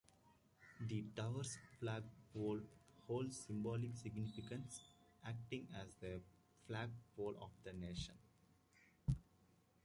[0.79, 2.59] The tower's flagpole
[3.05, 4.81] holds symbolic significance,
[5.23, 6.21] acting as the
[6.65, 8.15] flagpole of the nation.